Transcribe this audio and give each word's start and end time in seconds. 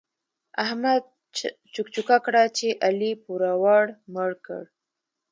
احمد 0.63 1.03
چوک 1.73 1.87
چوکه 1.93 2.17
کړه 2.25 2.43
چې 2.57 2.67
علي 2.85 3.11
پوروړو 3.23 3.97
مړ 4.13 4.29
کړ. 4.45 4.63